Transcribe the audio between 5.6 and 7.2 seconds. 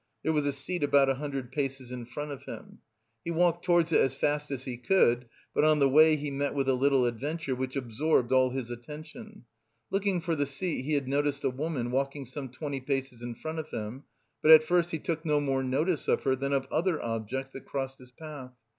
on the way he met with a little